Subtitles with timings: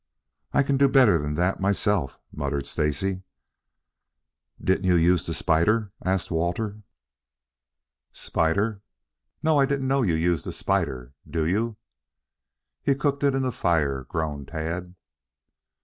[0.51, 3.21] "I could do better'n that myself," muttered Stacy.
[4.59, 6.81] "Didn't you use the spider?" asked Walter.
[8.11, 8.81] "Spider?
[9.43, 9.59] No.
[9.59, 11.13] I didn't know you used a spider.
[11.29, 11.77] Do you?"
[12.81, 14.95] "He cooked it in the fire," groaned Tad.